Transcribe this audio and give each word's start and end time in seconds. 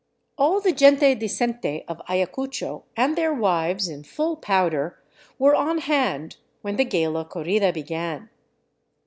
All 0.35 0.59
the 0.61 0.71
gente 0.71 1.13
decente 1.13 1.83
of 1.87 2.01
Ayacucho 2.09 2.85
and 2.97 3.15
their 3.15 3.31
wives, 3.31 3.87
in 3.87 4.03
full 4.03 4.35
powder, 4.35 4.97
were 5.37 5.53
on 5.53 5.77
hand 5.77 6.37
when 6.63 6.77
the 6.77 6.85
gala 6.85 7.23
corrida 7.23 7.71
began. 7.71 8.31